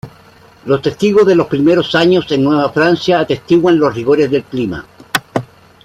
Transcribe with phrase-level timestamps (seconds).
[0.65, 4.83] Los testigos de los primeros años en Nueva Francia atestiguan los rigores del clima.